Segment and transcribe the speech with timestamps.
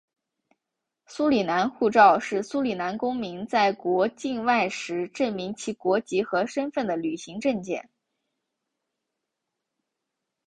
[1.05, 7.87] 苏里南护照是苏里南公民在国境外时证明其国籍和身份的旅行证件。